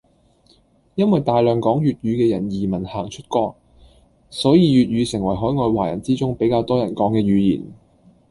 [0.95, 3.55] 因為大量講粵語嘅人移民行出國，
[4.31, 7.61] 所以粵語成為海外華人之中比較多人講嘅語言